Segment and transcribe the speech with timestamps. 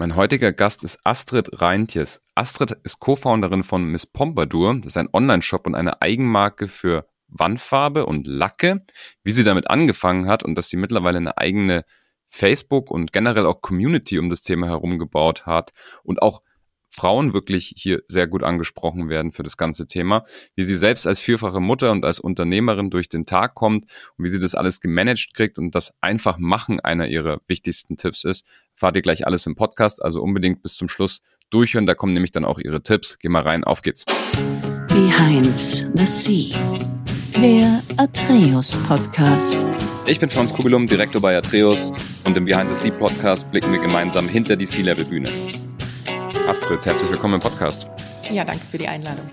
[0.00, 2.24] Mein heutiger Gast ist Astrid Reintjes.
[2.36, 4.76] Astrid ist Co-Founderin von Miss Pompadour.
[4.76, 8.86] Das ist ein Online-Shop und eine Eigenmarke für Wandfarbe und Lacke.
[9.24, 11.84] Wie sie damit angefangen hat und dass sie mittlerweile eine eigene
[12.28, 15.72] Facebook und generell auch Community um das Thema herum gebaut hat
[16.04, 16.42] und auch
[16.98, 20.24] Frauen wirklich hier sehr gut angesprochen werden für das ganze Thema,
[20.56, 23.84] wie sie selbst als vierfache Mutter und als Unternehmerin durch den Tag kommt
[24.16, 28.24] und wie sie das alles gemanagt kriegt und das einfach machen einer ihrer wichtigsten Tipps
[28.24, 28.44] ist,
[28.74, 31.20] fahrt ihr gleich alles im Podcast, also unbedingt bis zum Schluss
[31.50, 33.16] durchhören, da kommen nämlich dann auch ihre Tipps.
[33.20, 34.04] Geh mal rein, auf geht's.
[34.88, 35.56] Behind
[35.94, 36.58] the Sea,
[37.40, 39.56] der Atreus Podcast.
[40.06, 41.92] Ich bin Franz Kugelum, Direktor bei Atreus
[42.24, 45.28] und im Behind the Sea Podcast blicken wir gemeinsam hinter die Sea-Level Bühne.
[46.48, 47.90] Astrid, herzlich willkommen im Podcast.
[48.30, 49.28] Ja, danke für die Einladung.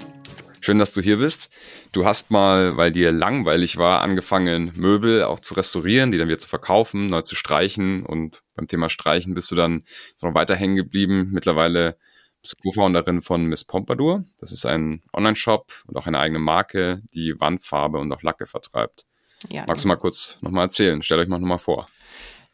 [0.60, 1.50] Schön, dass du hier bist.
[1.94, 6.40] Du hast mal, weil dir langweilig war, angefangen, Möbel auch zu restaurieren, die dann wieder
[6.40, 8.06] zu verkaufen, neu zu streichen.
[8.06, 9.86] Und beim Thema Streichen bist du dann
[10.22, 11.30] noch weiter hängen geblieben.
[11.32, 11.98] Mittlerweile
[12.42, 14.26] bist du Co-Founderin von Miss Pompadour.
[14.38, 19.06] Das ist ein Online-Shop und auch eine eigene Marke, die Wandfarbe und auch Lacke vertreibt.
[19.50, 21.02] Ja, Magst du mal kurz nochmal erzählen?
[21.02, 21.88] Stellt euch mal nochmal vor.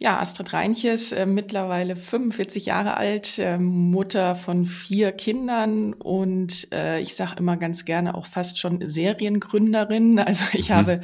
[0.02, 7.00] Ja, Astrid Reinches, äh, mittlerweile 45 Jahre alt, äh, Mutter von vier Kindern und äh,
[7.02, 10.18] ich sage immer ganz gerne auch fast schon Seriengründerin.
[10.32, 10.74] Also ich mhm.
[10.74, 11.02] habe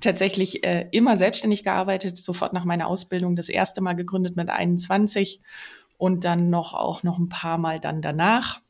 [0.00, 5.40] tatsächlich äh, immer selbstständig gearbeitet, sofort nach meiner Ausbildung das erste Mal gegründet mit 21
[5.98, 8.60] und dann noch auch noch ein paar Mal dann danach.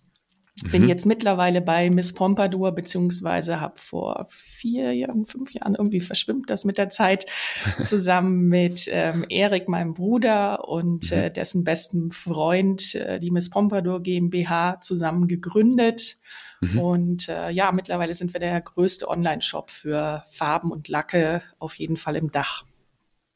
[0.73, 0.89] Bin mhm.
[0.89, 6.65] jetzt mittlerweile bei Miss Pompadour, beziehungsweise habe vor vier Jahren, fünf Jahren, irgendwie verschwimmt das
[6.65, 7.27] mit der Zeit,
[7.83, 11.19] zusammen mit ähm, Erik, meinem Bruder, und mhm.
[11.19, 16.17] äh, dessen besten Freund äh, die Miss Pompadour GmbH zusammen gegründet.
[16.63, 16.79] Mhm.
[16.79, 21.99] Und äh, ja, mittlerweile sind wir der größte Online-Shop für Farben und Lacke, auf jeden
[21.99, 22.65] Fall im Dach.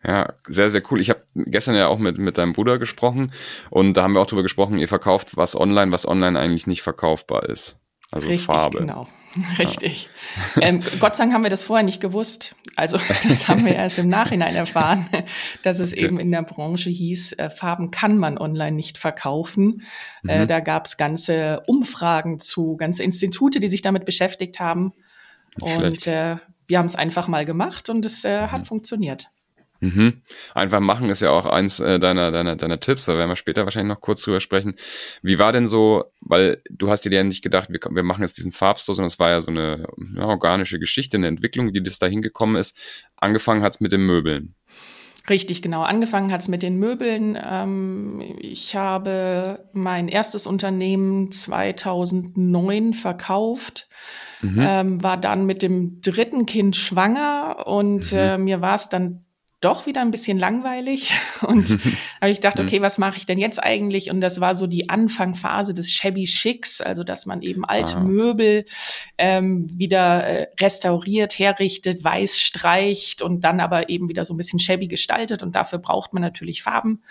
[0.02, 1.00] Ja, sehr, sehr cool.
[1.00, 3.32] Ich habe gestern ja auch mit, mit deinem Bruder gesprochen
[3.68, 6.82] und da haben wir auch drüber gesprochen, ihr verkauft was online, was online eigentlich nicht
[6.82, 7.76] verkaufbar ist.
[8.10, 8.78] Also Richtig, Farbe.
[8.78, 9.06] Genau.
[9.58, 10.04] Richtig.
[10.04, 10.10] Ja.
[10.62, 12.56] Ähm, Gott sei Dank haben wir das vorher nicht gewusst.
[12.76, 15.08] Also das haben wir erst im Nachhinein erfahren,
[15.62, 16.04] dass es okay.
[16.04, 19.82] eben in der Branche hieß, äh, Farben kann man online nicht verkaufen.
[20.26, 20.48] Äh, mhm.
[20.48, 24.92] Da gab es ganze Umfragen zu, ganze Institute, die sich damit beschäftigt haben.
[25.60, 28.52] Nicht und äh, wir haben es einfach mal gemacht und es äh, mhm.
[28.52, 29.30] hat funktioniert.
[29.80, 30.20] Mhm.
[30.54, 33.64] Einfach machen ist ja auch eins äh, deiner, deiner, deiner Tipps, da werden wir später
[33.64, 34.74] wahrscheinlich noch kurz drüber sprechen.
[35.22, 38.36] Wie war denn so, weil du hast dir ja nicht gedacht, wir, wir machen jetzt
[38.36, 39.86] diesen Farbstore, sondern es war ja so eine
[40.16, 42.76] ja, organische Geschichte, eine Entwicklung, die das da hingekommen ist.
[43.16, 44.54] Angefangen hat's mit den Möbeln.
[45.28, 45.82] Richtig, genau.
[45.82, 47.38] Angefangen hat's mit den Möbeln.
[47.42, 53.88] Ähm, ich habe mein erstes Unternehmen 2009 verkauft.
[54.42, 54.58] Mhm.
[54.58, 58.18] Ähm, war dann mit dem dritten Kind schwanger und mhm.
[58.18, 59.24] äh, mir war es dann
[59.60, 61.12] doch wieder ein bisschen langweilig.
[61.42, 61.70] Und
[62.20, 64.10] habe ich gedacht, okay, was mache ich denn jetzt eigentlich?
[64.10, 68.00] Und das war so die Anfangphase des Shabby Schicks, also dass man eben alte ah.
[68.00, 68.64] Möbel
[69.18, 74.58] ähm, wieder äh, restauriert, herrichtet, weiß streicht und dann aber eben wieder so ein bisschen
[74.58, 75.42] shabby gestaltet.
[75.42, 77.02] Und dafür braucht man natürlich Farben.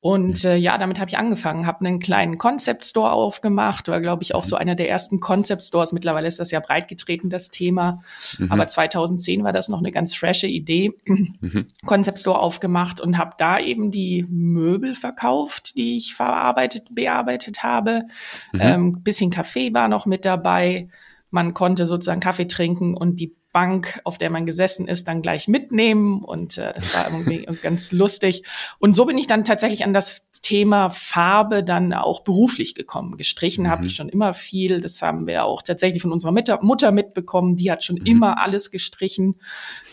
[0.00, 4.22] Und äh, ja, damit habe ich angefangen, habe einen kleinen Concept Store aufgemacht, war glaube
[4.22, 4.60] ich auch so mhm.
[4.60, 5.92] einer der ersten Concept Stores.
[5.92, 8.00] Mittlerweile ist das ja breit getreten, das Thema.
[8.38, 8.52] Mhm.
[8.52, 10.92] Aber 2010 war das noch eine ganz frische Idee.
[11.40, 11.66] Mhm.
[11.84, 18.02] Concept Store aufgemacht und habe da eben die Möbel verkauft, die ich verarbeitet, bearbeitet habe.
[18.52, 18.60] Mhm.
[18.60, 20.88] Ähm, bisschen Kaffee war noch mit dabei.
[21.30, 25.48] Man konnte sozusagen Kaffee trinken und die Bank, auf der man gesessen ist, dann gleich
[25.48, 26.22] mitnehmen.
[26.22, 28.42] Und äh, das war irgendwie ganz lustig.
[28.78, 33.16] Und so bin ich dann tatsächlich an das Thema Farbe dann auch beruflich gekommen.
[33.16, 33.70] Gestrichen mhm.
[33.70, 34.80] habe ich schon immer viel.
[34.80, 37.56] Das haben wir auch tatsächlich von unserer Mutter mitbekommen.
[37.56, 38.06] Die hat schon mhm.
[38.06, 39.40] immer alles gestrichen.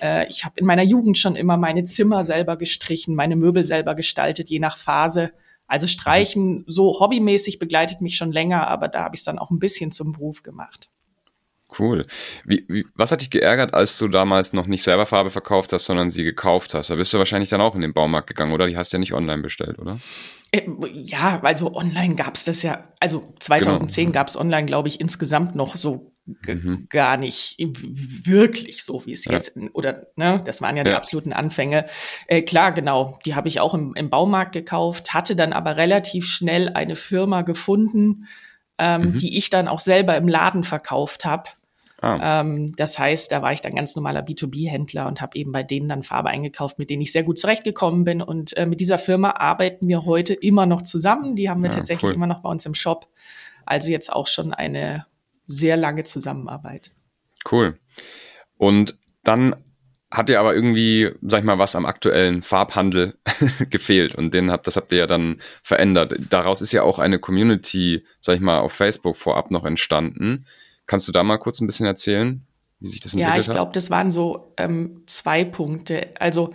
[0.02, 3.96] Äh, ich habe in meiner Jugend schon immer meine Zimmer selber gestrichen, meine Möbel selber
[3.96, 5.32] gestaltet, je nach Phase.
[5.68, 9.50] Also Streichen so hobbymäßig begleitet mich schon länger, aber da habe ich es dann auch
[9.50, 10.90] ein bisschen zum Beruf gemacht.
[11.78, 12.06] Cool.
[12.46, 15.86] Wie, wie, was hat dich geärgert, als du damals noch nicht selber Farbe verkauft hast,
[15.86, 16.90] sondern sie gekauft hast?
[16.90, 18.68] Da bist du wahrscheinlich dann auch in den Baumarkt gegangen, oder?
[18.68, 20.00] Die hast du ja nicht online bestellt, oder?
[20.52, 20.64] Äh,
[21.04, 24.14] ja, also online gab es das ja, also 2010 genau.
[24.14, 26.88] gab es online, glaube ich, insgesamt noch so mhm.
[26.90, 29.34] gar nicht wirklich so, wie es ja.
[29.34, 30.92] jetzt, oder ne, das waren ja, ja.
[30.92, 31.88] die absoluten Anfänge.
[32.28, 36.28] Äh, klar, genau, die habe ich auch im, im Baumarkt gekauft, hatte dann aber relativ
[36.28, 38.28] schnell eine Firma gefunden,
[38.78, 39.18] ähm, mhm.
[39.18, 41.50] die ich dann auch selber im Laden verkauft habe.
[42.02, 42.42] Ah.
[42.42, 45.88] Ähm, das heißt, da war ich dann ganz normaler B2B-Händler und habe eben bei denen
[45.88, 48.22] dann Farbe eingekauft, mit denen ich sehr gut zurechtgekommen bin.
[48.22, 51.36] Und äh, mit dieser Firma arbeiten wir heute immer noch zusammen.
[51.36, 52.16] Die haben wir ja, tatsächlich cool.
[52.16, 53.08] immer noch bei uns im Shop.
[53.66, 55.06] Also jetzt auch schon eine
[55.48, 56.92] sehr lange Zusammenarbeit.
[57.50, 57.80] Cool.
[58.58, 59.56] Und dann
[60.12, 63.16] hat dir aber irgendwie, sag ich mal, was am aktuellen Farbhandel
[63.70, 66.14] gefehlt und den habt, das habt ihr ja dann verändert.
[66.30, 70.46] Daraus ist ja auch eine Community, sag ich mal, auf Facebook vorab noch entstanden.
[70.86, 72.46] Kannst du da mal kurz ein bisschen erzählen,
[72.80, 73.38] wie sich das entwickelt hat?
[73.38, 76.10] Ja, ich glaube, das waren so ähm, zwei Punkte.
[76.20, 76.54] Also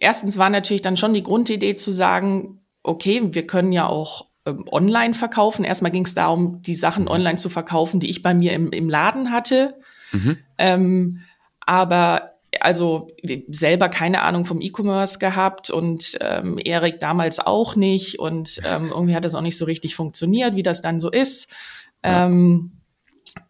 [0.00, 4.64] erstens war natürlich dann schon die Grundidee zu sagen, okay, wir können ja auch ähm,
[4.70, 5.64] online verkaufen.
[5.64, 7.10] Erstmal ging es darum, die Sachen mhm.
[7.10, 9.74] online zu verkaufen, die ich bei mir im, im Laden hatte.
[10.12, 10.38] Mhm.
[10.58, 11.20] Ähm,
[11.60, 13.08] aber also
[13.48, 19.14] selber keine Ahnung vom E-Commerce gehabt und ähm, Erik damals auch nicht und ähm, irgendwie
[19.14, 21.50] hat das auch nicht so richtig funktioniert, wie das dann so ist.
[22.04, 22.26] Ja.
[22.26, 22.81] Ähm,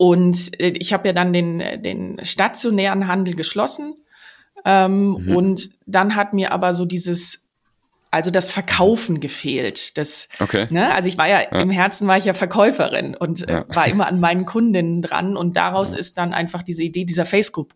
[0.03, 3.95] und äh, ich habe ja dann den, den stationären Handel geschlossen
[4.65, 5.37] ähm, mhm.
[5.37, 7.49] und dann hat mir aber so dieses
[8.11, 9.97] also das Verkaufen gefehlt.
[9.97, 10.67] Das, okay.
[10.71, 13.87] ne, also ich war ja, ja, im Herzen war ich ja Verkäuferin und äh, war
[13.87, 15.99] immer an meinen Kundinnen dran und daraus ja.
[15.99, 17.69] ist dann einfach diese Idee dieser Facebook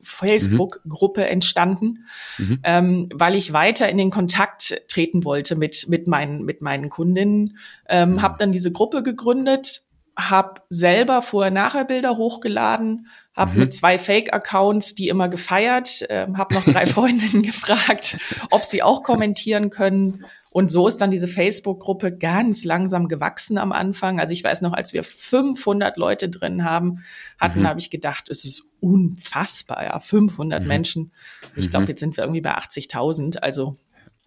[0.00, 1.26] Facebook-Gruppe mhm.
[1.26, 2.06] entstanden,
[2.38, 2.60] mhm.
[2.62, 7.58] ähm, weil ich weiter in den Kontakt treten wollte mit, mit, meinen, mit meinen Kundinnen.
[7.88, 8.22] Ähm, mhm.
[8.22, 9.82] Habe dann diese Gruppe gegründet,
[10.18, 13.58] habe selber Vorher-Nachher-Bilder hochgeladen, habe mhm.
[13.60, 18.18] mit zwei Fake-Accounts die immer gefeiert, äh, habe noch drei Freundinnen gefragt,
[18.50, 23.70] ob sie auch kommentieren können und so ist dann diese Facebook-Gruppe ganz langsam gewachsen am
[23.70, 24.18] Anfang.
[24.18, 27.04] Also ich weiß noch, als wir 500 Leute drin haben,
[27.38, 27.68] hatten, mhm.
[27.68, 30.68] habe ich gedacht, es ist unfassbar, ja, 500 mhm.
[30.68, 31.12] Menschen.
[31.54, 31.90] Ich glaube, mhm.
[31.90, 33.38] jetzt sind wir irgendwie bei 80.000.
[33.38, 33.76] Also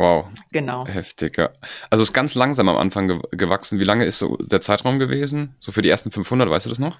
[0.01, 0.25] Wow.
[0.51, 0.87] Genau.
[0.87, 1.51] Heftig, ja.
[1.91, 3.77] Also es ist ganz langsam am Anfang ge gewachsen.
[3.77, 5.55] Wie lange ist so der Zeitraum gewesen?
[5.59, 6.97] So für die ersten 500, weißt du das noch?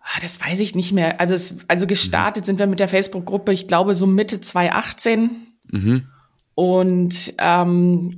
[0.00, 1.20] Ah, das weiß ich nicht mehr.
[1.20, 2.46] Also, es, also gestartet mhm.
[2.46, 5.48] sind wir mit der Facebook-Gruppe, ich glaube, so Mitte 2018.
[5.72, 6.06] Mhm.
[6.54, 8.16] Und ähm,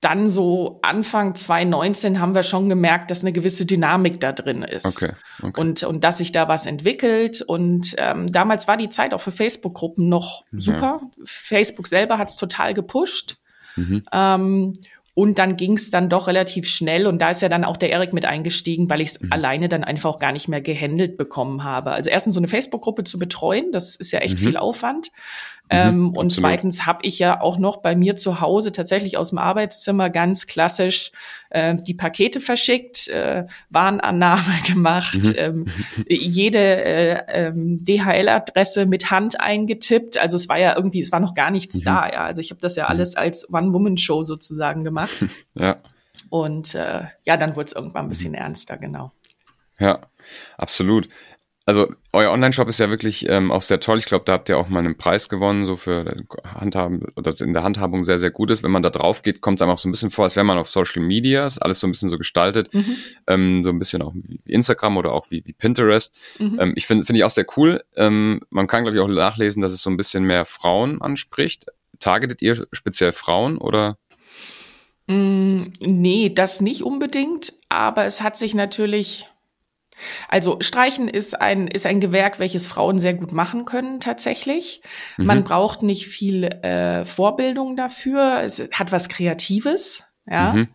[0.00, 4.84] dann so Anfang 2019 haben wir schon gemerkt, dass eine gewisse Dynamik da drin ist.
[4.84, 5.58] Okay, okay.
[5.58, 7.40] Und, und dass sich da was entwickelt.
[7.40, 11.00] Und ähm, damals war die Zeit auch für Facebook-Gruppen noch super.
[11.00, 11.10] Ja.
[11.24, 13.38] Facebook selber hat es total gepusht.
[13.76, 14.02] Mhm.
[14.12, 14.72] Ähm,
[15.14, 17.90] und dann ging es dann doch relativ schnell und da ist ja dann auch der
[17.90, 19.32] Erik mit eingestiegen, weil ich es mhm.
[19.32, 21.92] alleine dann einfach auch gar nicht mehr gehandelt bekommen habe.
[21.92, 24.44] Also erstens so eine Facebook-Gruppe zu betreuen, das ist ja echt mhm.
[24.44, 25.12] viel Aufwand.
[25.72, 29.30] Mhm, ähm, und zweitens habe ich ja auch noch bei mir zu Hause tatsächlich aus
[29.30, 31.10] dem Arbeitszimmer ganz klassisch
[31.48, 35.34] äh, die Pakete verschickt, äh, Warenannahme gemacht, mhm.
[35.36, 35.66] ähm,
[36.08, 40.18] jede äh, ähm, DHL-Adresse mit Hand eingetippt.
[40.18, 41.84] Also es war ja irgendwie, es war noch gar nichts mhm.
[41.84, 42.08] da.
[42.10, 42.90] Ja, also ich habe das ja mhm.
[42.90, 45.24] alles als One-Woman-Show sozusagen gemacht.
[45.56, 45.80] Ja.
[46.30, 48.38] Und äh, ja, dann wurde es irgendwann ein bisschen mhm.
[48.38, 49.12] ernster, genau.
[49.78, 50.00] Ja,
[50.56, 51.08] absolut.
[51.66, 53.96] Also euer Online-Shop ist ja wirklich ähm, auch sehr toll.
[53.96, 56.04] Ich glaube, da habt ihr auch mal einen Preis gewonnen, so für
[56.44, 58.62] Handhaben, das in der Handhabung sehr, sehr gut ist.
[58.62, 60.44] Wenn man da drauf geht, kommt es einem auch so ein bisschen vor, als wäre
[60.44, 62.96] man auf Social Media, ist alles so ein bisschen so gestaltet, mhm.
[63.26, 66.14] ähm, so ein bisschen auch wie Instagram oder auch wie, wie Pinterest.
[66.38, 66.58] Mhm.
[66.60, 67.82] Ähm, ich finde finde ich auch sehr cool.
[67.96, 71.66] Ähm, man kann, glaube ich, auch nachlesen, dass es so ein bisschen mehr Frauen anspricht.
[71.98, 73.96] Targetet ihr speziell Frauen oder?
[75.06, 79.26] Mm, nee, das nicht unbedingt, aber es hat sich natürlich
[80.28, 84.82] also Streichen ist ein, ist ein Gewerk, welches Frauen sehr gut machen können tatsächlich.
[85.16, 85.26] Mhm.
[85.26, 88.42] Man braucht nicht viel äh, Vorbildung dafür.
[88.42, 90.52] Es hat was Kreatives, ja.
[90.52, 90.68] Mhm.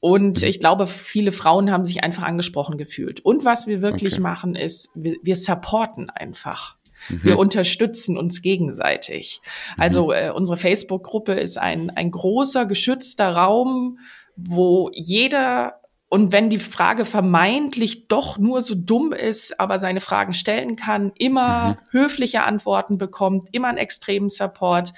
[0.00, 0.48] Und mhm.
[0.48, 3.20] ich glaube, viele Frauen haben sich einfach angesprochen gefühlt.
[3.20, 4.22] Und was wir wirklich okay.
[4.22, 6.76] machen, ist, wir, wir supporten einfach.
[7.08, 7.20] Mhm.
[7.24, 9.40] Wir unterstützen uns gegenseitig.
[9.76, 9.82] Mhm.
[9.82, 13.98] Also äh, unsere Facebook-Gruppe ist ein, ein großer, geschützter Raum,
[14.36, 20.32] wo jeder und wenn die Frage vermeintlich doch nur so dumm ist, aber seine Fragen
[20.32, 21.76] stellen kann, immer mhm.
[21.90, 24.92] höfliche Antworten bekommt, immer einen extremen Support.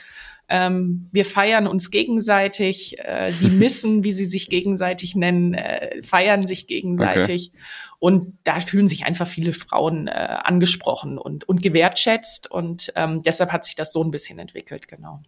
[0.48, 6.42] Ähm, wir feiern uns gegenseitig, äh, die Missen, wie sie sich gegenseitig nennen, äh, feiern
[6.42, 7.50] sich gegenseitig.
[7.54, 7.62] Okay.
[7.98, 12.50] Und da fühlen sich einfach viele Frauen äh, angesprochen und, und gewertschätzt.
[12.50, 15.22] Und ähm, deshalb hat sich das so ein bisschen entwickelt, genau.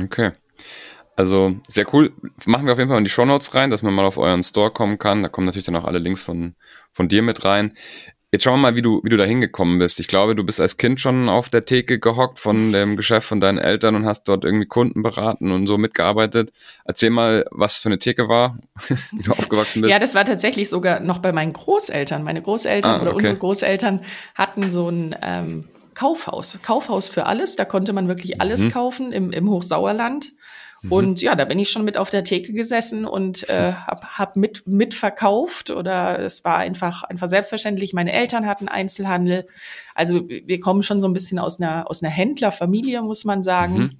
[0.00, 0.30] Okay.
[1.16, 2.12] Also sehr cool.
[2.46, 4.42] Machen wir auf jeden Fall in die Show Notes rein, dass man mal auf euren
[4.42, 5.22] Store kommen kann.
[5.22, 6.54] Da kommen natürlich dann auch alle Links von,
[6.92, 7.74] von dir mit rein.
[8.34, 10.00] Jetzt schauen wir mal, wie du, wie du da hingekommen bist.
[10.00, 13.40] Ich glaube, du bist als Kind schon auf der Theke gehockt von dem Geschäft von
[13.40, 16.50] deinen Eltern und hast dort irgendwie Kunden beraten und so mitgearbeitet.
[16.86, 18.58] Erzähl mal, was für eine Theke war,
[19.12, 19.92] wie du aufgewachsen bist.
[19.92, 22.24] Ja, das war tatsächlich sogar noch bei meinen Großeltern.
[22.24, 24.00] Meine Großeltern ah, oder unsere Großeltern
[24.34, 26.58] hatten so ein ähm, Kaufhaus.
[26.62, 27.56] Kaufhaus für alles.
[27.56, 28.70] Da konnte man wirklich alles mhm.
[28.70, 30.32] kaufen im, im Hochsauerland.
[30.82, 30.92] Mhm.
[30.92, 34.36] Und ja, da bin ich schon mit auf der Theke gesessen und äh, hab, hab
[34.36, 37.92] mit mitverkauft oder es war einfach einfach selbstverständlich.
[37.92, 39.46] Meine Eltern hatten Einzelhandel,
[39.94, 43.78] also wir kommen schon so ein bisschen aus einer aus einer Händlerfamilie, muss man sagen.
[43.78, 43.98] Mhm.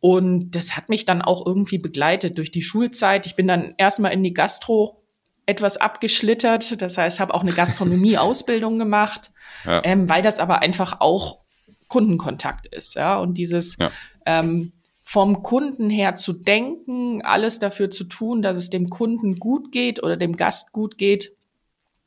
[0.00, 3.26] Und das hat mich dann auch irgendwie begleitet durch die Schulzeit.
[3.26, 5.02] Ich bin dann erstmal in die Gastro
[5.44, 6.80] etwas abgeschlittert.
[6.80, 9.30] Das heißt, habe auch eine Gastronomie-Ausbildung gemacht,
[9.66, 9.82] ja.
[9.84, 11.40] ähm, weil das aber einfach auch
[11.88, 13.18] Kundenkontakt ist, ja.
[13.18, 13.90] Und dieses ja.
[14.24, 14.72] ähm,
[15.10, 20.00] vom Kunden her zu denken, alles dafür zu tun, dass es dem Kunden gut geht
[20.04, 21.34] oder dem Gast gut geht.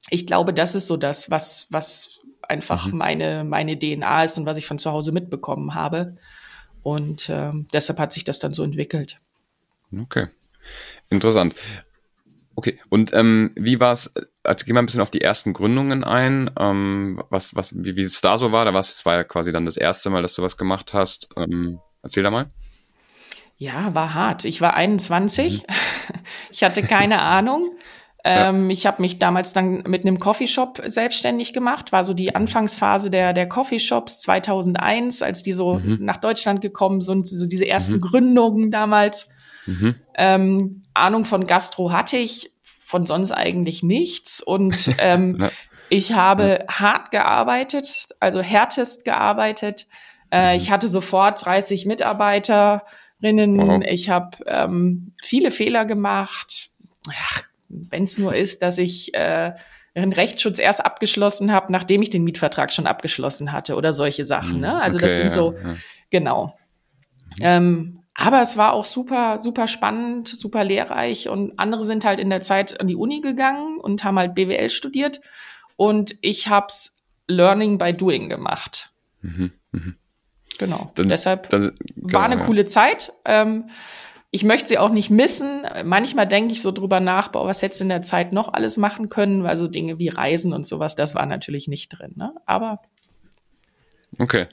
[0.09, 2.97] Ich glaube, das ist so das, was, was einfach mhm.
[2.99, 6.15] meine, meine DNA ist und was ich von zu Hause mitbekommen habe.
[6.81, 9.19] Und äh, deshalb hat sich das dann so entwickelt.
[9.99, 10.27] Okay.
[11.09, 11.55] Interessant.
[12.55, 16.05] Okay, und ähm, wie war es, also gehen wir ein bisschen auf die ersten Gründungen
[16.05, 19.23] ein, ähm, was, was, wie, wie es da so war, da war es war ja
[19.25, 21.27] quasi dann das erste Mal, dass du was gemacht hast.
[21.35, 22.49] Ähm, erzähl da mal.
[23.63, 24.43] Ja, war hart.
[24.43, 25.75] Ich war 21, mhm.
[26.51, 27.71] ich hatte keine Ahnung.
[28.25, 28.73] Ähm, ja.
[28.73, 32.35] Ich habe mich damals dann mit einem Coffeeshop selbstständig gemacht, war so die mhm.
[32.37, 35.97] Anfangsphase der, der Coffeeshops 2001, als die so mhm.
[35.99, 37.99] nach Deutschland gekommen sind, so diese ersten mhm.
[38.01, 39.27] Gründungen damals.
[39.65, 39.95] Mhm.
[40.15, 44.41] Ähm, Ahnung von Gastro hatte ich, von sonst eigentlich nichts.
[44.41, 45.51] Und ähm, ja.
[45.89, 46.79] ich habe ja.
[46.79, 49.87] hart gearbeitet, also härtest gearbeitet.
[50.31, 50.61] Äh, mhm.
[50.61, 51.85] ich hatte sofort 30
[53.23, 53.81] Mitarbeiterinnen.
[53.81, 53.83] Wow.
[53.89, 56.69] Ich habe ähm, viele Fehler gemacht.
[57.69, 59.53] Wenn es nur ist, dass ich äh,
[59.95, 64.59] einen Rechtsschutz erst abgeschlossen habe, nachdem ich den Mietvertrag schon abgeschlossen hatte oder solche Sachen.
[64.59, 64.81] Ne?
[64.81, 65.75] Also okay, das sind so, ja.
[66.09, 66.57] genau.
[67.37, 67.41] Mhm.
[67.41, 72.29] Ähm, aber es war auch super, super spannend, super lehrreich und andere sind halt in
[72.29, 75.21] der Zeit an die Uni gegangen und haben halt BWL studiert
[75.77, 78.91] und ich hab's Learning by Doing gemacht.
[79.21, 79.93] Mhm, mh.
[80.59, 80.91] Genau.
[80.95, 82.45] Dann, Deshalb das, genau, war eine ja.
[82.45, 83.13] coole Zeit.
[83.25, 83.69] Ähm,
[84.31, 85.61] ich möchte sie auch nicht missen.
[85.83, 88.77] Manchmal denke ich so drüber nach, boah, was hättest du in der Zeit noch alles
[88.77, 89.43] machen können?
[89.43, 92.13] Weil so Dinge wie Reisen und sowas, das war natürlich nicht drin.
[92.15, 92.33] Ne?
[92.45, 92.81] Aber.
[94.17, 94.47] Okay.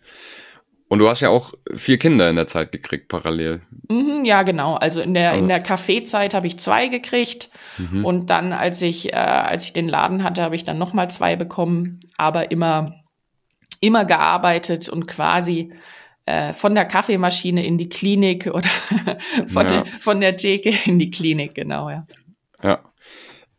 [0.88, 3.62] Und du hast ja auch vier Kinder in der Zeit gekriegt, parallel.
[3.88, 4.74] Mhm, ja, genau.
[4.74, 5.42] Also in der, also.
[5.42, 7.48] in der Kaffeezeit habe ich zwei gekriegt.
[7.78, 8.04] Mhm.
[8.04, 11.36] Und dann, als ich, äh, als ich den Laden hatte, habe ich dann nochmal zwei
[11.36, 12.99] bekommen, aber immer,
[13.80, 15.72] immer gearbeitet und quasi
[16.26, 18.68] äh, von der Kaffeemaschine in die Klinik oder
[19.48, 19.82] von, ja.
[19.82, 22.06] der, von der Theke in die Klinik, genau, ja.
[22.62, 22.80] Ja.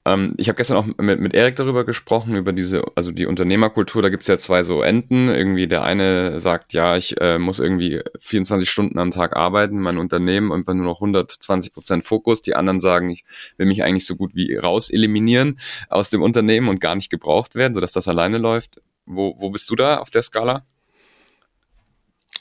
[0.04, 4.02] Ähm, ich habe gestern auch mit, mit Erik darüber gesprochen, über diese, also die Unternehmerkultur,
[4.02, 5.30] da gibt's ja zwei so Enden.
[5.30, 10.00] Irgendwie der eine sagt, ja, ich äh, muss irgendwie 24 Stunden am Tag arbeiten, mein
[10.00, 12.42] Unternehmen einfach nur noch 120 Prozent Fokus.
[12.42, 13.26] Die anderen sagen, ich
[13.58, 15.60] will mich eigentlich so gut wie raus eliminieren
[15.90, 18.82] aus dem Unternehmen und gar nicht gebraucht werden, sodass das alleine läuft.
[19.14, 20.66] Wo, wo bist du da auf der Skala?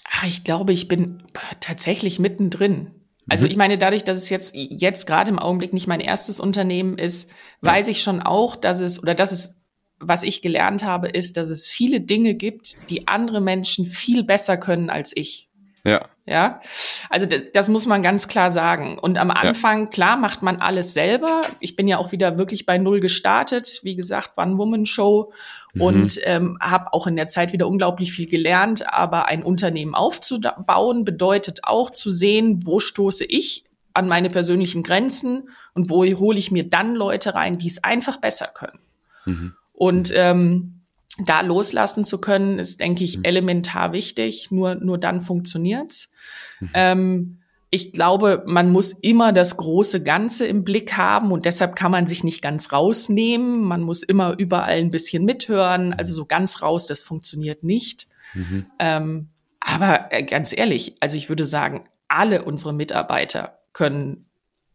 [0.05, 1.25] Ach, ich glaube, ich bin
[1.61, 2.93] tatsächlich mittendrin.
[3.29, 3.51] Also mhm.
[3.51, 7.33] ich meine, dadurch, dass es jetzt, jetzt gerade im Augenblick nicht mein erstes Unternehmen ist,
[7.61, 9.61] weiß ich schon auch, dass es, oder dass es,
[9.99, 14.57] was ich gelernt habe, ist, dass es viele Dinge gibt, die andere Menschen viel besser
[14.57, 15.50] können als ich.
[15.85, 16.07] Ja.
[16.27, 16.61] Ja.
[17.09, 18.99] Also das muss man ganz klar sagen.
[18.99, 19.87] Und am Anfang, ja.
[19.87, 21.43] klar, macht man alles selber.
[21.59, 23.81] Ich bin ja auch wieder wirklich bei Null gestartet.
[23.83, 25.33] Wie gesagt, One-Woman-Show
[25.75, 25.81] mhm.
[25.81, 28.93] und ähm, habe auch in der Zeit wieder unglaublich viel gelernt.
[28.93, 35.49] Aber ein Unternehmen aufzubauen bedeutet auch zu sehen, wo stoße ich an meine persönlichen Grenzen
[35.75, 38.79] und wo hole ich mir dann Leute rein, die es einfach besser können.
[39.25, 39.55] Mhm.
[39.73, 40.80] Und ähm,
[41.19, 43.25] da loslassen zu können, ist, denke ich, mhm.
[43.25, 44.51] elementar wichtig.
[44.51, 46.13] Nur, nur dann funktioniert's.
[46.61, 46.71] Mhm.
[46.75, 47.37] Ähm,
[47.73, 52.09] ich glaube, man muss immer das große Ganze im Blick haben und deshalb kann man
[52.09, 53.63] sich nicht ganz rausnehmen.
[53.63, 55.93] Man muss immer überall ein bisschen mithören.
[55.93, 58.09] Also so ganz raus, das funktioniert nicht.
[58.35, 58.67] Mhm.
[58.81, 59.29] Ähm,
[59.61, 64.27] aber äh, ganz ehrlich, also ich würde sagen, alle unsere Mitarbeiter können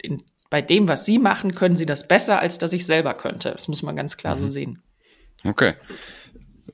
[0.01, 3.51] in, bei dem, was sie machen, können sie das besser, als dass ich selber könnte.
[3.51, 4.49] Das muss man ganz klar so mhm.
[4.49, 4.83] sehen.
[5.43, 5.73] Okay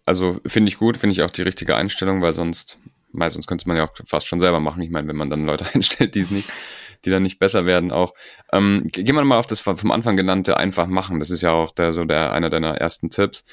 [0.06, 2.80] also finde ich gut, finde ich auch die richtige Einstellung, weil sonst,
[3.12, 4.82] weil sonst könnte man ja auch fast schon selber machen.
[4.82, 6.50] Ich meine, wenn man dann Leute einstellt, die es nicht,
[7.06, 8.14] die dann nicht besser werden auch.
[8.52, 11.20] Ähm, gehen wir mal auf das vom Anfang genannte einfach machen.
[11.20, 13.46] Das ist ja auch der, so der, einer deiner ersten Tipps.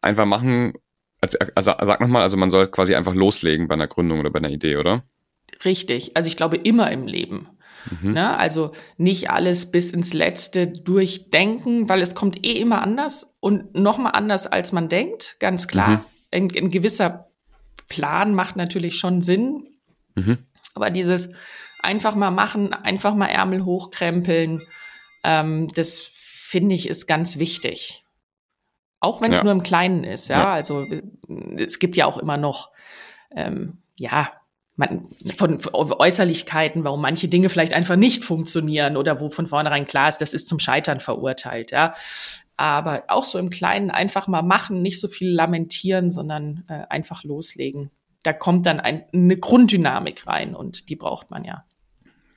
[0.00, 0.74] Einfach machen,
[1.20, 4.38] also, also sag nochmal, also man soll quasi einfach loslegen bei einer Gründung oder bei
[4.38, 5.04] einer Idee, oder?
[5.64, 6.16] Richtig.
[6.16, 7.48] Also ich glaube immer im Leben.
[7.90, 8.12] Mhm.
[8.12, 8.36] Ne?
[8.36, 14.12] Also nicht alles bis ins Letzte durchdenken, weil es kommt eh immer anders und nochmal
[14.14, 15.88] anders, als man denkt, ganz klar.
[15.88, 16.00] Mhm.
[16.30, 17.28] Ein, ein, gewisser
[17.88, 19.68] Plan macht natürlich schon Sinn,
[20.14, 20.38] mhm.
[20.74, 21.32] aber dieses
[21.80, 24.62] einfach mal machen, einfach mal Ärmel hochkrempeln,
[25.24, 28.04] ähm, das finde ich ist ganz wichtig.
[29.00, 29.44] Auch wenn es ja.
[29.44, 30.38] nur im Kleinen ist, ja?
[30.38, 30.52] ja.
[30.52, 30.86] Also
[31.56, 32.70] es gibt ja auch immer noch
[33.34, 34.32] ähm, ja,
[34.76, 40.08] man, von, Äußerlichkeiten, warum manche Dinge vielleicht einfach nicht funktionieren oder wo von vornherein klar
[40.08, 41.94] ist, das ist zum Scheitern verurteilt, ja.
[42.56, 47.24] Aber auch so im Kleinen einfach mal machen, nicht so viel lamentieren, sondern äh, einfach
[47.24, 47.90] loslegen.
[48.22, 51.64] Da kommt dann ein, eine Grunddynamik rein und die braucht man ja.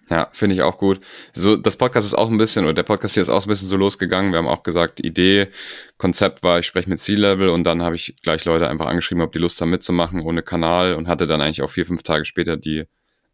[0.10, 1.02] Ja, finde ich auch gut.
[1.34, 3.68] So, das Podcast ist auch ein bisschen, oder der Podcast hier ist auch ein bisschen
[3.68, 4.32] so losgegangen.
[4.32, 5.48] Wir haben auch gesagt, Idee,
[5.98, 9.32] Konzept war, ich spreche mit C-Level und dann habe ich gleich Leute einfach angeschrieben, ob
[9.32, 12.56] die Lust haben mitzumachen ohne Kanal und hatte dann eigentlich auch vier, fünf Tage später
[12.56, 12.84] die,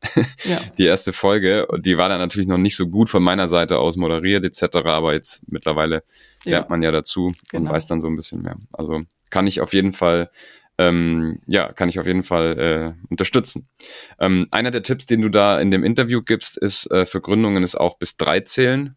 [0.46, 0.62] ja.
[0.78, 1.66] die erste Folge.
[1.66, 4.78] Und die war dann natürlich noch nicht so gut von meiner Seite aus moderiert etc.,
[4.86, 6.04] aber jetzt mittlerweile
[6.46, 6.52] ja.
[6.52, 7.70] lernt man ja dazu genau.
[7.70, 8.56] und weiß dann so ein bisschen mehr.
[8.72, 10.30] Also kann ich auf jeden Fall
[10.88, 13.68] ähm, ja, kann ich auf jeden Fall äh, unterstützen.
[14.20, 17.64] Ähm, einer der Tipps, den du da in dem Interview gibst, ist äh, für Gründungen
[17.64, 18.96] ist auch bis drei zählen.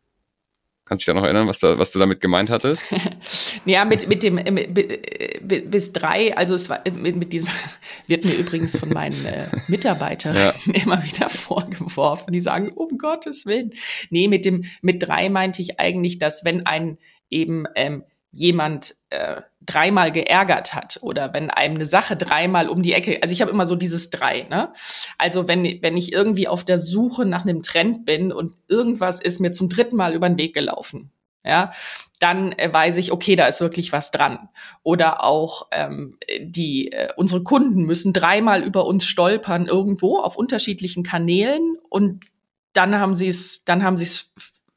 [0.86, 2.94] Kannst du dich da noch erinnern, was, da, was du damit gemeint hattest?
[3.64, 7.50] ja, mit, mit dem mit, bis drei, also es war mit, mit diesem,
[8.06, 10.54] wird mir übrigens von meinen äh, Mitarbeitern ja.
[10.72, 13.72] immer wieder vorgeworfen, die sagen, um Gottes Willen.
[14.10, 16.98] Nee, mit dem mit drei meinte ich eigentlich, dass wenn ein
[17.30, 22.92] eben ähm, jemand äh, dreimal geärgert hat oder wenn einem eine Sache dreimal um die
[22.92, 24.72] Ecke, also ich habe immer so dieses drei, ne?
[25.18, 29.40] Also wenn, wenn ich irgendwie auf der Suche nach einem Trend bin und irgendwas ist
[29.40, 31.10] mir zum dritten Mal über den Weg gelaufen,
[31.44, 31.72] ja,
[32.18, 34.48] dann äh, weiß ich, okay, da ist wirklich was dran.
[34.82, 41.02] Oder auch ähm, die äh, unsere Kunden müssen dreimal über uns stolpern irgendwo auf unterschiedlichen
[41.02, 42.24] Kanälen und
[42.72, 44.32] dann haben sie es, dann haben sie es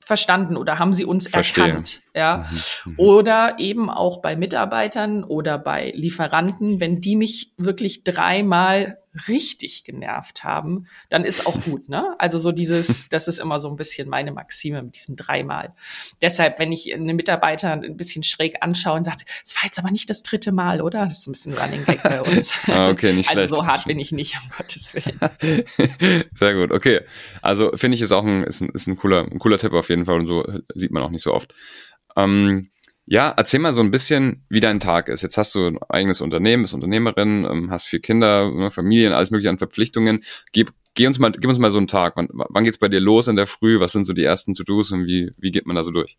[0.08, 1.66] verstanden oder haben sie uns Verstehe.
[1.66, 2.02] erkannt.
[2.16, 2.48] Ja.
[2.50, 2.94] Mhm, mhm.
[2.98, 10.44] Oder eben auch bei Mitarbeitern oder bei Lieferanten, wenn die mich wirklich dreimal richtig genervt
[10.44, 12.16] haben, dann ist auch gut, ne?
[12.20, 15.74] Also so dieses, das ist immer so ein bisschen meine Maxime mit diesem dreimal.
[16.22, 19.92] Deshalb, wenn ich eine Mitarbeiter ein bisschen schräg anschaue und sagt, es war jetzt aber
[19.92, 21.06] nicht das dritte Mal, oder?
[21.06, 22.54] Das ist ein bisschen Running Gag bei uns.
[22.68, 23.50] ah, okay, nicht also schlecht.
[23.50, 25.20] so hart bin ich nicht, um Gottes Willen.
[26.36, 27.02] Sehr gut, okay.
[27.42, 29.90] Also finde ich ist auch ein, ist ein, ist ein cooler, ein cooler Tipp auf
[29.90, 30.46] jeden Fall und so
[30.76, 31.54] sieht man auch nicht so oft.
[32.16, 32.70] Ähm,
[33.10, 35.22] ja, erzähl mal so ein bisschen, wie dein Tag ist.
[35.22, 39.32] Jetzt hast du ein eigenes Unternehmen, bist Unternehmerin, ähm, hast vier Kinder, ne, Familien, alles
[39.32, 40.24] mögliche an Verpflichtungen.
[40.52, 42.18] Gib, geh uns mal, gib uns mal so einen Tag.
[42.18, 43.80] Wann, wann geht's bei dir los in der Früh?
[43.80, 46.18] Was sind so die ersten To-Dos und wie, wie geht man da so durch?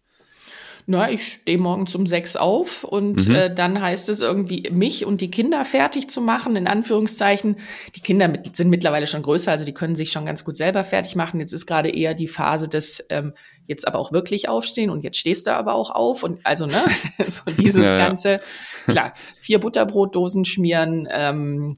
[0.90, 3.34] na, ich stehe morgens um sechs auf und mhm.
[3.34, 7.56] äh, dann heißt es irgendwie, mich und die Kinder fertig zu machen, in Anführungszeichen.
[7.94, 10.84] Die Kinder mit, sind mittlerweile schon größer, also die können sich schon ganz gut selber
[10.84, 11.40] fertig machen.
[11.40, 13.34] Jetzt ist gerade eher die Phase des ähm,
[13.68, 16.82] jetzt aber auch wirklich aufstehen und jetzt stehst du aber auch auf und also ne,
[17.28, 18.40] so dieses ja, ganze,
[18.86, 21.76] klar, vier Butterbrotdosen schmieren, ähm,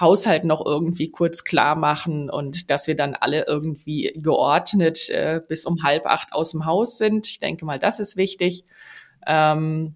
[0.00, 5.64] Haushalt noch irgendwie kurz klar machen und dass wir dann alle irgendwie geordnet äh, bis
[5.64, 7.26] um halb acht aus dem Haus sind.
[7.26, 8.64] Ich denke mal, das ist wichtig.
[9.26, 9.94] Ähm,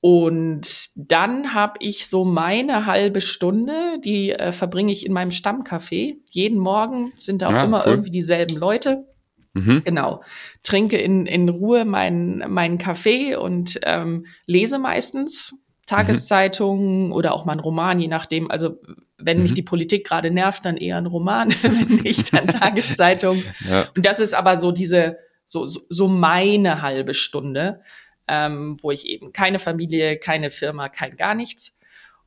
[0.00, 6.16] und dann habe ich so meine halbe Stunde, die äh, verbringe ich in meinem Stammcafé.
[6.30, 7.92] Jeden Morgen sind da auch ja, immer cool.
[7.92, 9.04] irgendwie dieselben Leute.
[9.52, 9.82] Mhm.
[9.84, 10.22] Genau.
[10.62, 15.54] Trinke in, in Ruhe meinen meinen Kaffee und ähm, lese meistens
[15.86, 17.12] Tageszeitungen mhm.
[17.12, 18.50] oder auch mal einen Roman, je nachdem.
[18.50, 18.80] Also
[19.18, 19.42] wenn mhm.
[19.44, 23.42] mich die Politik gerade nervt, dann eher ein Roman, wenn nicht, dann Tageszeitung.
[23.68, 23.86] Ja.
[23.94, 27.82] Und das ist aber so diese, so, so meine halbe Stunde,
[28.26, 31.76] ähm, wo ich eben keine Familie, keine Firma, kein gar nichts.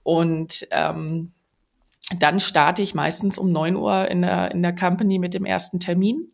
[0.03, 1.31] Und ähm,
[2.19, 5.79] dann starte ich meistens um neun Uhr in der, in der Company mit dem ersten
[5.79, 6.32] Termin.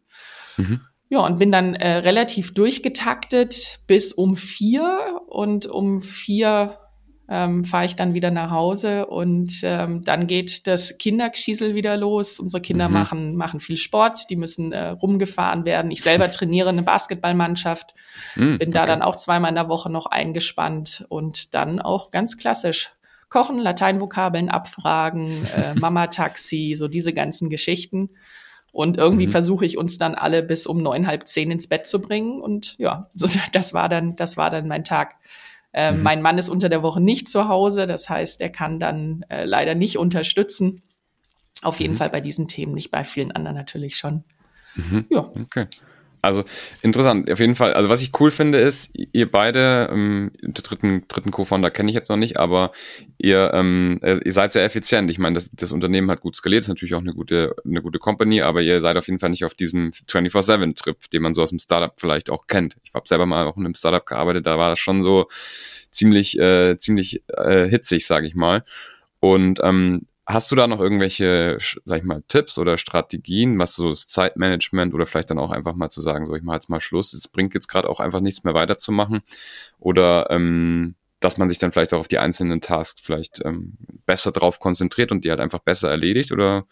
[0.59, 0.81] Mhm.
[1.09, 6.77] Ja, und bin dann äh, relativ durchgetaktet bis um vier und um vier
[7.27, 12.39] ähm, fahre ich dann wieder nach Hause und ähm, dann geht das Kindergeschiesel wieder los.
[12.39, 12.93] Unsere Kinder mhm.
[12.93, 15.91] machen, machen viel Sport, die müssen äh, rumgefahren werden.
[15.91, 17.93] Ich selber trainiere eine Basketballmannschaft,
[18.35, 18.91] mhm, bin da okay.
[18.91, 22.91] dann auch zweimal in der Woche noch eingespannt und dann auch ganz klassisch
[23.29, 28.09] kochen, Lateinvokabeln abfragen, äh, Mama-Taxi, so diese ganzen Geschichten.
[28.79, 29.31] Und irgendwie mhm.
[29.31, 32.39] versuche ich uns dann alle bis um neun, halb zehn ins Bett zu bringen.
[32.39, 35.15] Und ja, so, das war dann, das war dann mein Tag.
[35.73, 36.01] Äh, mhm.
[36.01, 39.43] Mein Mann ist unter der Woche nicht zu Hause, das heißt, er kann dann äh,
[39.43, 40.81] leider nicht unterstützen.
[41.61, 41.97] Auf jeden mhm.
[41.97, 44.23] Fall bei diesen Themen, nicht bei vielen anderen natürlich schon.
[44.75, 45.07] Mhm.
[45.09, 45.29] Ja.
[45.37, 45.67] Okay.
[46.21, 46.43] Also
[46.81, 47.73] interessant, auf jeden Fall.
[47.73, 51.95] Also was ich cool finde, ist, ihr beide, ähm, den dritten, dritten Co-Founder kenne ich
[51.95, 52.71] jetzt noch nicht, aber
[53.17, 55.09] ihr, ähm, äh, ihr seid sehr effizient.
[55.09, 57.99] Ich meine, das, das Unternehmen hat gut skaliert, ist natürlich auch eine gute, eine gute
[57.99, 61.51] Company, aber ihr seid auf jeden Fall nicht auf diesem 24-7-Trip, den man so aus
[61.51, 62.75] dem Startup vielleicht auch kennt.
[62.83, 65.27] Ich habe selber mal auch in einem Startup gearbeitet, da war das schon so
[65.89, 68.63] ziemlich, äh, ziemlich äh, hitzig, sage ich mal.
[69.21, 73.89] Und ähm, Hast du da noch irgendwelche, sag ich mal, Tipps oder Strategien, was so
[73.89, 76.79] das Zeitmanagement oder vielleicht dann auch einfach mal zu sagen, so ich mache jetzt mal
[76.79, 79.21] Schluss, es bringt jetzt gerade auch einfach nichts mehr weiterzumachen
[79.79, 83.73] oder ähm, dass man sich dann vielleicht auch auf die einzelnen Tasks vielleicht ähm,
[84.05, 86.67] besser drauf konzentriert und die halt einfach besser erledigt oder?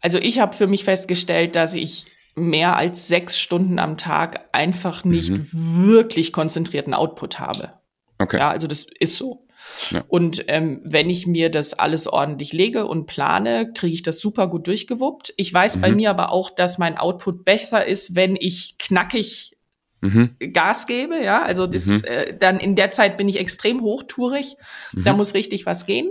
[0.00, 5.04] Also ich habe für mich festgestellt, dass ich mehr als sechs Stunden am Tag einfach
[5.04, 5.48] nicht mhm.
[5.52, 7.70] wirklich konzentrierten Output habe.
[8.18, 8.38] Okay.
[8.38, 9.46] Ja, also das ist so.
[9.90, 10.04] Ja.
[10.08, 14.48] Und ähm, wenn ich mir das alles ordentlich lege und plane, kriege ich das super
[14.48, 15.32] gut durchgewuppt.
[15.36, 15.80] Ich weiß mhm.
[15.80, 19.56] bei mir aber auch, dass mein Output besser ist, wenn ich knackig
[20.00, 20.36] mhm.
[20.52, 21.22] Gas gebe.
[21.22, 22.04] Ja, also das, mhm.
[22.04, 24.56] äh, dann in der Zeit bin ich extrem hochtourig.
[24.92, 25.18] Da mhm.
[25.18, 26.10] muss richtig was gehen.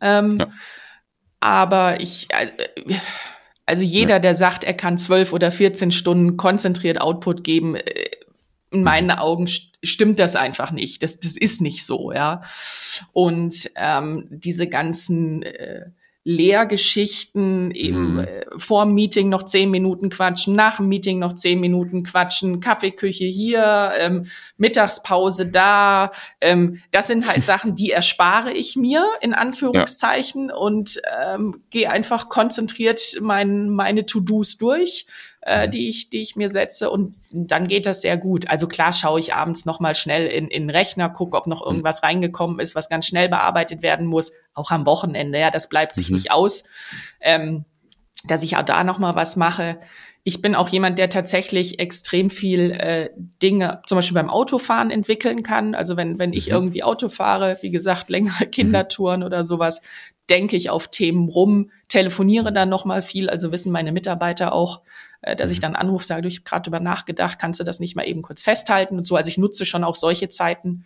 [0.00, 0.48] Ähm, ja.
[1.40, 2.48] Aber ich, äh,
[3.66, 8.10] also jeder, der sagt, er kann zwölf oder 14 Stunden konzentriert Output geben, äh,
[8.72, 8.84] in mhm.
[8.84, 11.02] meinen Augen stimmt das einfach nicht.
[11.02, 12.42] Das, das ist nicht so, ja.
[13.12, 15.90] Und ähm, diese ganzen äh,
[16.24, 18.18] Lehrgeschichten, eben mhm.
[18.20, 22.60] äh, vor dem Meeting noch zehn Minuten quatschen, nach dem Meeting noch zehn Minuten quatschen,
[22.60, 26.12] Kaffeeküche hier, ähm, Mittagspause da.
[26.40, 30.54] Ähm, das sind halt Sachen, die erspare ich mir in Anführungszeichen ja.
[30.54, 35.06] und ähm, gehe einfach konzentriert mein, meine To-Dos durch
[35.42, 38.48] äh, die, ich, die ich mir setze und dann geht das sehr gut.
[38.48, 41.66] Also klar schaue ich abends nochmal schnell in, in den Rechner, gucke, ob noch mhm.
[41.66, 45.96] irgendwas reingekommen ist, was ganz schnell bearbeitet werden muss, auch am Wochenende, ja, das bleibt
[45.96, 46.16] sich mhm.
[46.16, 46.64] nicht aus,
[47.20, 47.64] ähm,
[48.24, 49.78] dass ich auch da nochmal was mache.
[50.24, 53.10] Ich bin auch jemand, der tatsächlich extrem viel äh,
[53.42, 55.74] Dinge, zum Beispiel beim Autofahren entwickeln kann.
[55.74, 56.52] Also wenn, wenn ich mhm.
[56.52, 58.50] irgendwie Auto fahre, wie gesagt, längere mhm.
[58.52, 59.82] Kindertouren oder sowas,
[60.30, 64.82] denke ich auf Themen rum, telefoniere dann nochmal viel, also wissen meine Mitarbeiter auch,
[65.22, 65.62] äh, dass ich mhm.
[65.62, 68.22] dann anrufe, sage, du, ich habe gerade drüber nachgedacht, kannst du das nicht mal eben
[68.22, 69.16] kurz festhalten und so.
[69.16, 70.68] Also ich nutze schon auch solche Zeiten.
[70.68, 70.84] Mhm.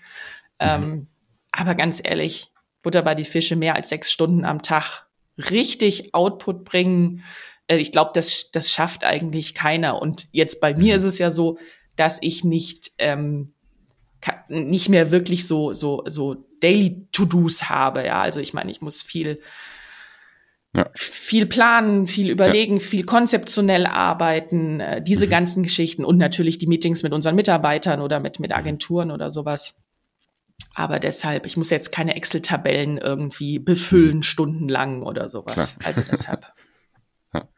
[0.61, 1.07] Ähm,
[1.53, 5.07] aber ganz ehrlich, Butter bei die Fische mehr als sechs Stunden am Tag
[5.51, 7.25] richtig Output bringen.
[7.66, 10.01] Äh, ich glaube, das, das schafft eigentlich keiner.
[10.01, 10.96] Und jetzt bei mir mhm.
[10.99, 11.59] ist es ja so,
[11.96, 13.55] dass ich nicht, ähm,
[14.49, 18.05] nicht mehr wirklich so, so, so Daily To-Dos habe.
[18.05, 19.40] Ja, also ich meine, ich muss viel
[20.77, 20.91] ja.
[20.95, 22.81] Viel planen, viel überlegen, ja.
[22.81, 25.31] viel konzeptionell arbeiten, äh, diese mhm.
[25.31, 28.57] ganzen Geschichten und natürlich die Meetings mit unseren Mitarbeitern oder mit, mit mhm.
[28.57, 29.81] Agenturen oder sowas.
[30.75, 34.23] Aber deshalb, ich muss jetzt keine Excel-Tabellen irgendwie befüllen, mhm.
[34.23, 35.77] stundenlang oder sowas.
[35.79, 35.89] Klar.
[35.89, 36.47] Also deshalb.
[37.35, 37.49] Ja.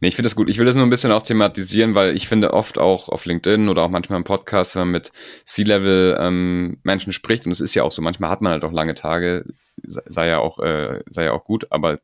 [0.00, 0.48] Nee, ich finde das gut.
[0.48, 3.68] Ich will das nur ein bisschen auch thematisieren, weil ich finde oft auch auf LinkedIn
[3.68, 5.12] oder auch manchmal im Podcast, wenn man mit
[5.44, 8.94] C-Level-Menschen ähm, spricht, und es ist ja auch so, manchmal hat man halt auch lange
[8.94, 9.44] Tage,
[9.82, 11.98] sei ja auch, äh, sei ja auch gut, aber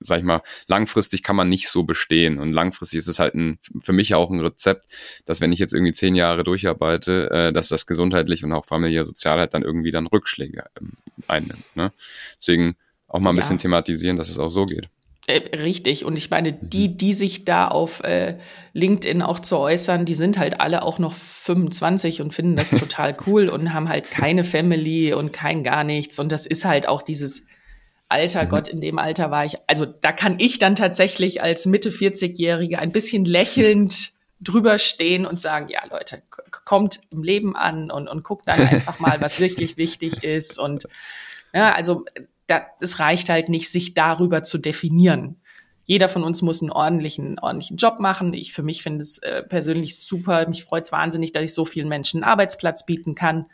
[0.00, 2.38] sag ich mal, langfristig kann man nicht so bestehen.
[2.38, 4.86] Und langfristig ist es halt ein, für mich auch ein Rezept,
[5.24, 9.04] dass wenn ich jetzt irgendwie zehn Jahre durcharbeite, äh, dass das gesundheitlich und auch familiär
[9.04, 10.92] sozial halt dann irgendwie dann Rückschläge ähm,
[11.28, 11.64] einnimmt.
[11.74, 11.92] Ne?
[12.38, 13.40] Deswegen auch mal ein ja.
[13.40, 14.88] bisschen thematisieren, dass es auch so geht.
[15.26, 16.04] Äh, richtig.
[16.04, 16.96] Und ich meine, die, mhm.
[16.96, 18.36] die sich da auf äh,
[18.72, 23.16] LinkedIn auch zu äußern, die sind halt alle auch noch 25 und finden das total
[23.26, 26.18] cool und haben halt keine Family und kein gar nichts.
[26.18, 27.46] Und das ist halt auch dieses
[28.10, 28.48] Alter, mhm.
[28.48, 32.78] Gott, in dem Alter war ich, also da kann ich dann tatsächlich als Mitte 40-Jährige
[32.78, 36.22] ein bisschen lächelnd drüber stehen und sagen, ja Leute,
[36.64, 40.58] kommt im Leben an und, und guckt dann einfach mal, was wirklich wichtig ist.
[40.58, 40.88] Und
[41.54, 42.04] ja, also
[42.48, 45.40] da, es reicht halt nicht, sich darüber zu definieren.
[45.84, 48.34] Jeder von uns muss einen ordentlichen, ordentlichen Job machen.
[48.34, 50.48] Ich für mich finde es äh, persönlich super.
[50.48, 53.46] Mich freut es wahnsinnig, dass ich so vielen Menschen einen Arbeitsplatz bieten kann.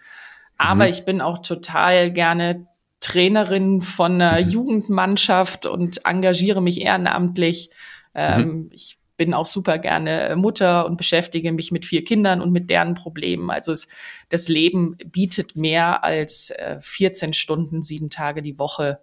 [0.57, 0.91] Aber mhm.
[0.91, 2.67] ich bin auch total gerne
[3.07, 4.51] Trainerin von einer mhm.
[4.51, 7.71] Jugendmannschaft und engagiere mich ehrenamtlich.
[8.17, 8.71] Ähm, mhm.
[8.73, 12.95] Ich bin auch super gerne Mutter und beschäftige mich mit vier Kindern und mit deren
[12.95, 13.49] Problemen.
[13.49, 13.87] Also es,
[14.29, 18.99] das Leben bietet mehr als äh, 14 Stunden, sieben Tage die Woche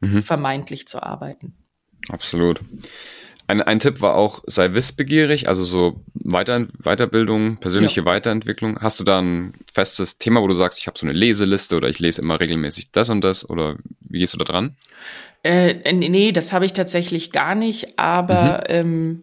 [0.00, 0.22] mhm.
[0.22, 1.54] vermeintlich zu arbeiten.
[2.10, 2.60] Absolut.
[3.48, 8.06] Ein, ein Tipp war auch, sei wissbegierig, also so Weiter, Weiterbildung, persönliche ja.
[8.06, 8.78] Weiterentwicklung.
[8.82, 11.88] Hast du da ein festes Thema, wo du sagst, ich habe so eine Leseliste oder
[11.88, 14.76] ich lese immer regelmäßig das und das oder wie gehst du da dran?
[15.42, 18.74] Äh, nee, das habe ich tatsächlich gar nicht, aber mhm.
[18.74, 19.22] ähm,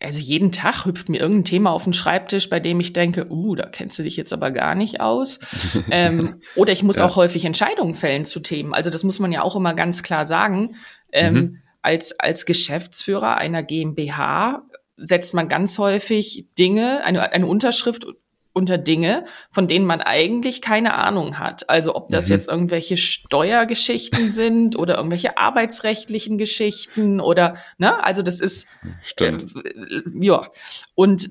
[0.00, 3.56] also jeden Tag hüpft mir irgendein Thema auf den Schreibtisch, bei dem ich denke, uh,
[3.56, 5.38] da kennst du dich jetzt aber gar nicht aus.
[5.90, 7.04] ähm, oder ich muss ja.
[7.04, 8.72] auch häufig Entscheidungen fällen zu Themen.
[8.72, 10.76] Also das muss man ja auch immer ganz klar sagen.
[11.12, 18.06] Ähm, mhm als, als Geschäftsführer einer GmbH setzt man ganz häufig Dinge, eine, eine Unterschrift
[18.52, 21.70] unter Dinge, von denen man eigentlich keine Ahnung hat.
[21.70, 22.32] Also ob das mhm.
[22.32, 28.66] jetzt irgendwelche Steuergeschichten sind oder irgendwelche arbeitsrechtlichen Geschichten oder, ne, also das ist,
[29.04, 29.54] Stimmt.
[29.54, 30.48] Äh, ja.
[30.96, 31.30] Und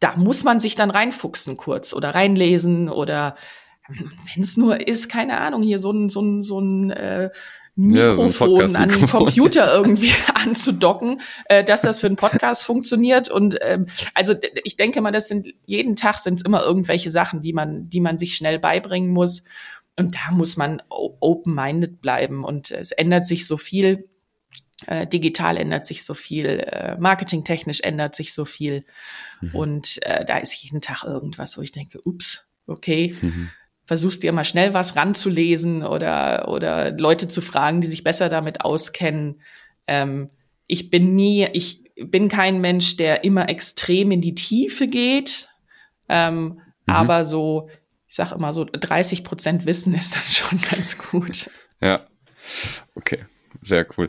[0.00, 3.36] da muss man sich dann reinfuchsen kurz oder reinlesen oder
[3.88, 7.30] wenn es nur ist, keine Ahnung, hier so ein, so ein, so ein äh,
[7.74, 13.30] Mikrofon ja, so an den Computer irgendwie anzudocken, äh, dass das für einen Podcast funktioniert.
[13.30, 17.40] Und ähm, also ich denke mal, das sind jeden Tag sind es immer irgendwelche Sachen,
[17.40, 19.44] die man, die man sich schnell beibringen muss.
[19.96, 22.44] Und da muss man open-minded bleiben.
[22.44, 24.08] Und es ändert sich so viel.
[24.86, 28.84] Äh, digital ändert sich so viel, äh, marketingtechnisch ändert sich so viel.
[29.40, 29.54] Mhm.
[29.54, 33.14] Und äh, da ist jeden Tag irgendwas, wo ich denke, ups, okay.
[33.20, 33.50] Mhm
[33.92, 38.62] versuchst dir mal schnell was ranzulesen oder, oder Leute zu fragen, die sich besser damit
[38.62, 39.42] auskennen.
[39.86, 40.30] Ähm,
[40.66, 45.50] ich bin nie, ich bin kein Mensch, der immer extrem in die Tiefe geht.
[46.08, 46.60] Ähm, mhm.
[46.86, 47.68] Aber so,
[48.08, 51.50] ich sage immer so, 30 Prozent Wissen ist dann schon ganz gut.
[51.82, 52.00] Ja,
[52.94, 53.26] okay,
[53.60, 54.08] sehr cool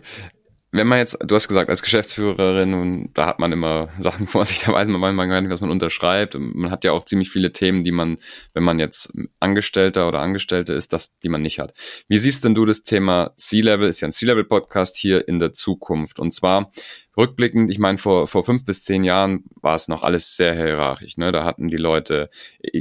[0.73, 4.45] wenn man jetzt, du hast gesagt, als Geschäftsführerin, und da hat man immer Sachen vor
[4.45, 6.35] sich, da weiß man manchmal gar nicht, was man unterschreibt.
[6.35, 8.17] Und man hat ja auch ziemlich viele Themen, die man,
[8.53, 11.73] wenn man jetzt Angestellter oder Angestellte ist, das, die man nicht hat.
[12.07, 16.19] Wie siehst denn du das Thema C-Level, ist ja ein C-Level-Podcast hier in der Zukunft?
[16.19, 16.71] Und zwar
[17.17, 21.17] rückblickend, ich meine, vor, vor fünf bis zehn Jahren war es noch alles sehr hierarchisch.
[21.17, 21.31] Ne?
[21.31, 22.29] Da hatten die Leute,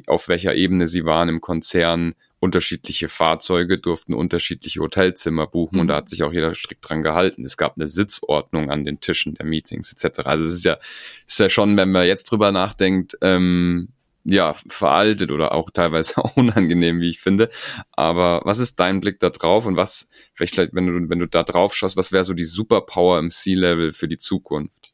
[0.07, 5.81] auf welcher Ebene sie waren im Konzern, unterschiedliche Fahrzeuge durften unterschiedliche Hotelzimmer buchen mhm.
[5.83, 7.45] und da hat sich auch jeder strikt dran gehalten.
[7.45, 10.21] Es gab eine Sitzordnung an den Tischen der Meetings etc.
[10.25, 10.77] Also es ist ja,
[11.25, 13.90] ist ja schon, wenn man jetzt drüber nachdenkt, ähm,
[14.25, 17.51] ja, veraltet oder auch teilweise auch unangenehm, wie ich finde.
[17.93, 21.43] Aber was ist dein Blick da drauf und was, vielleicht, wenn du, wenn du da
[21.43, 24.93] drauf schaust, was wäre so die Superpower im C-Level für die Zukunft?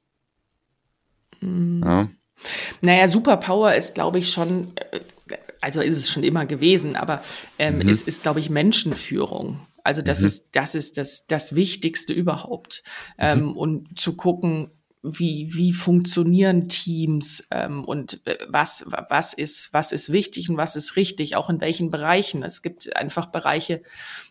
[1.40, 1.82] Mhm.
[1.84, 2.08] Ja.
[2.80, 5.00] Naja, Superpower ist, glaube ich, schon, äh,
[5.60, 7.22] also ist es schon immer gewesen, aber
[7.58, 7.88] ähm, mhm.
[7.88, 9.66] es ist, glaube ich, Menschenführung.
[9.82, 10.26] Also das mhm.
[10.26, 12.82] ist, das ist das, das Wichtigste überhaupt.
[13.16, 13.24] Mhm.
[13.24, 14.70] Ähm, und zu gucken,
[15.02, 20.76] wie, wie funktionieren Teams ähm, und äh, was, was, ist, was ist wichtig und was
[20.76, 22.42] ist richtig, auch in welchen Bereichen.
[22.42, 23.82] Es gibt einfach Bereiche,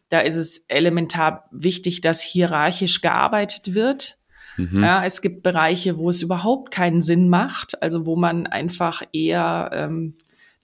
[0.10, 4.18] da ist es elementar wichtig, dass hierarchisch gearbeitet wird.
[4.58, 4.84] Mhm.
[4.84, 9.70] Ja, es gibt Bereiche, wo es überhaupt keinen Sinn macht, also wo man einfach eher
[9.74, 10.16] ähm,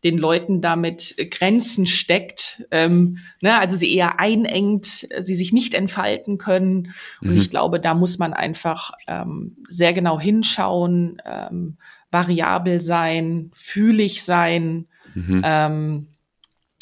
[0.04, 6.38] den Leuten damit Grenzen steckt, ähm, ne, also sie eher einengt, sie sich nicht entfalten
[6.38, 6.94] können.
[7.22, 7.38] Und mhm.
[7.38, 11.78] ich glaube, da muss man einfach ähm, sehr genau hinschauen, ähm,
[12.12, 14.88] variabel sein, fühlig sein.
[15.16, 15.42] Mhm.
[15.44, 16.08] Ähm,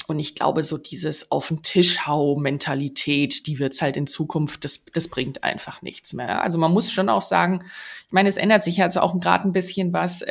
[0.07, 4.65] und ich glaube, so dieses auf den Tisch hau Mentalität, die wird's halt in Zukunft,
[4.65, 6.41] das, das bringt einfach nichts mehr.
[6.41, 7.63] Also man muss schon auch sagen,
[8.07, 10.21] ich meine, es ändert sich jetzt auch gerade ein bisschen was.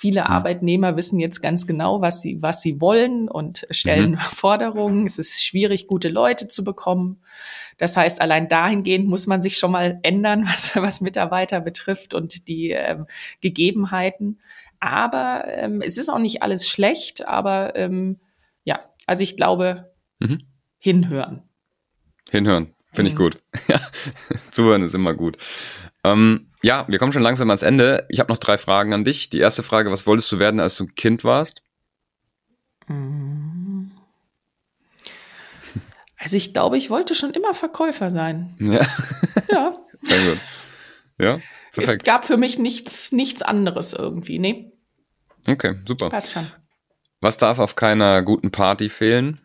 [0.00, 0.30] Viele.
[0.30, 4.16] Arbeitnehmer wissen jetzt ganz genau, was sie, was sie wollen und stellen mhm.
[4.32, 5.06] Forderungen.
[5.06, 7.20] Es ist schwierig, gute Leute zu bekommen.
[7.76, 12.48] Das heißt, allein dahingehend muss man sich schon mal ändern, was, was Mitarbeiter betrifft und
[12.48, 13.08] die ähm,
[13.42, 14.40] Gegebenheiten.
[14.78, 18.20] Aber ähm, es ist auch nicht alles schlecht, aber ähm,
[18.64, 20.44] ja, also ich glaube, mhm.
[20.78, 21.42] hinhören.
[22.30, 23.18] Hinhören, finde ich mhm.
[23.18, 23.42] gut.
[23.68, 23.78] Ja,
[24.50, 25.36] zuhören ist immer gut.
[26.04, 28.06] Ähm, ja, wir kommen schon langsam ans Ende.
[28.08, 29.30] Ich habe noch drei Fragen an dich.
[29.30, 31.62] Die erste Frage, was wolltest du werden, als du ein Kind warst?
[32.86, 33.92] Mhm.
[36.18, 38.54] Also ich glaube, ich wollte schon immer Verkäufer sein.
[38.58, 38.86] Ja.
[39.50, 39.72] Ja.
[40.02, 40.38] Sehr gut.
[41.18, 41.40] Ja,
[41.72, 42.02] perfekt.
[42.02, 44.72] Es gab für mich nichts, nichts anderes irgendwie, nee.
[45.46, 46.10] Okay, super.
[46.10, 46.46] Passt schon.
[47.20, 49.40] Was darf auf keiner guten Party fehlen?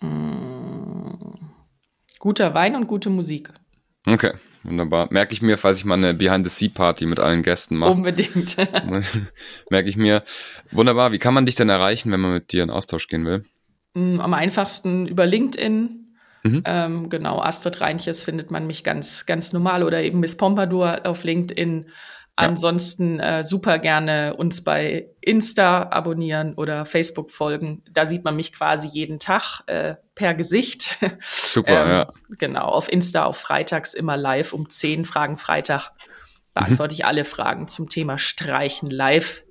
[0.00, 1.34] Mm.
[2.18, 3.52] Guter Wein und gute Musik.
[4.06, 5.08] Okay, wunderbar.
[5.10, 7.90] Merke ich mir, falls ich mal eine Behind-the-Sea-Party mit allen Gästen mache.
[7.90, 8.56] Unbedingt.
[9.70, 10.22] Merke ich mir.
[10.70, 11.12] Wunderbar.
[11.12, 13.44] Wie kann man dich denn erreichen, wenn man mit dir in Austausch gehen will?
[13.94, 16.06] Mm, am einfachsten über LinkedIn.
[16.44, 16.62] Mhm.
[16.64, 21.24] Ähm, genau, Astrid Reinches findet man mich ganz, ganz normal oder eben Miss Pompadour auf
[21.24, 21.86] LinkedIn.
[22.38, 27.82] Ansonsten äh, super gerne uns bei Insta abonnieren oder Facebook folgen.
[27.90, 30.98] Da sieht man mich quasi jeden Tag äh, per Gesicht.
[31.20, 32.12] Super, ähm, ja.
[32.38, 35.92] Genau, auf Insta auf Freitags immer live um 10 Fragen Freitag.
[36.52, 37.00] Beantworte mhm.
[37.00, 39.42] ich alle Fragen zum Thema Streichen live.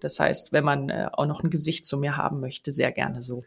[0.00, 3.20] Das heißt, wenn man äh, auch noch ein Gesicht zu mir haben möchte, sehr gerne
[3.20, 3.44] so.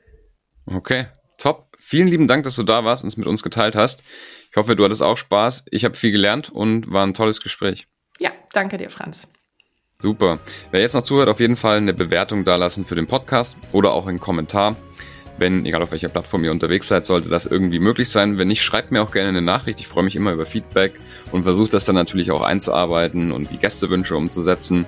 [0.65, 1.69] Okay, top.
[1.79, 4.03] Vielen lieben Dank, dass du da warst und es mit uns geteilt hast.
[4.49, 5.65] Ich hoffe, du hattest auch Spaß.
[5.71, 7.87] Ich habe viel gelernt und war ein tolles Gespräch.
[8.21, 9.27] Ja, danke dir, Franz.
[9.97, 10.39] Super.
[10.69, 14.05] Wer jetzt noch zuhört, auf jeden Fall eine Bewertung dalassen für den Podcast oder auch
[14.05, 14.75] einen Kommentar.
[15.37, 18.37] Wenn, egal auf welcher Plattform ihr unterwegs seid, sollte das irgendwie möglich sein.
[18.37, 19.79] Wenn nicht, schreibt mir auch gerne eine Nachricht.
[19.79, 20.99] Ich freue mich immer über Feedback
[21.31, 24.85] und versuche das dann natürlich auch einzuarbeiten und die Gästewünsche umzusetzen.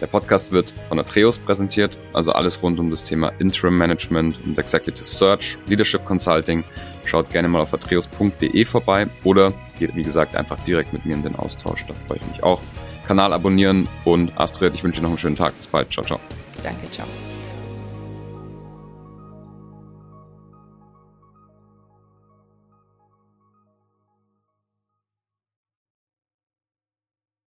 [0.00, 4.58] Der Podcast wird von Atreus präsentiert, also alles rund um das Thema Interim Management und
[4.58, 6.64] Executive Search, Leadership Consulting.
[7.04, 11.22] Schaut gerne mal auf atreus.de vorbei oder geht, wie gesagt, einfach direkt mit mir in
[11.22, 11.84] den Austausch.
[11.86, 12.60] Da freue ich mich auch.
[13.06, 15.56] Kanal abonnieren und Astrid, ich wünsche dir noch einen schönen Tag.
[15.56, 15.92] Bis bald.
[15.92, 16.20] Ciao, ciao.
[16.62, 17.06] Danke, ciao.